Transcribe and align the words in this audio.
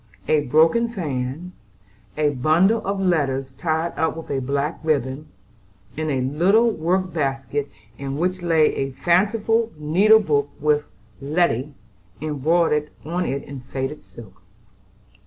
A 0.27 0.39
broken 0.39 0.89
fan, 0.91 1.51
a 2.17 2.31
bundle 2.31 2.81
of 2.87 2.99
letters 2.99 3.51
tied 3.51 3.93
up 3.99 4.17
with 4.17 4.31
a 4.31 4.41
black 4.41 4.79
ribbon, 4.83 5.27
and 5.95 6.09
a 6.09 6.21
little 6.21 6.71
work 6.71 7.13
basket 7.13 7.69
in 7.99 8.17
which 8.17 8.41
lay 8.41 8.73
a 8.73 8.91
fanciful 8.93 9.71
needle 9.77 10.19
book 10.19 10.49
with 10.59 10.85
"Letty" 11.21 11.75
embroidered 12.19 12.89
on 13.05 13.27
it 13.27 13.43
in 13.43 13.59
faded 13.59 14.01
silk. 14.01 14.41